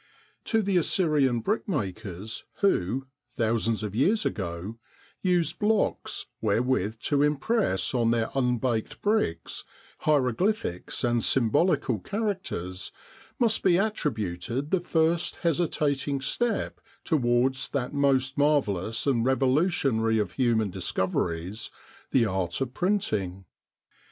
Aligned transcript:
To 0.45 0.63
the 0.63 0.77
Assyrian 0.77 1.43
brickmakers 1.43 2.43
who, 2.61 3.05
thousands 3.29 3.83
of 3.83 3.93
years 3.93 4.25
ago, 4.25 4.79
used 5.21 5.59
blocks 5.59 6.25
wherewith 6.41 6.97
to 7.01 7.21
impress 7.21 7.93
on 7.93 8.09
their 8.09 8.29
unbaked 8.33 8.99
bricks 9.03 9.63
hieroglyphics 9.99 11.03
and 11.03 11.23
symbolical 11.23 11.99
characters, 11.99 12.91
must 13.37 13.61
be 13.61 13.77
attributed 13.77 14.71
the 14.71 14.81
first 14.81 15.35
hesitating 15.35 16.19
step 16.19 16.81
towards 17.03 17.67
that 17.69 17.93
most 17.93 18.39
marvellous 18.39 19.05
and 19.05 19.23
revolutionary 19.23 20.17
of 20.17 20.31
human 20.31 20.71
discoveries 20.71 21.69
the 22.09 22.25
art 22.25 22.59
of 22.59 22.73
printing. 22.73 23.45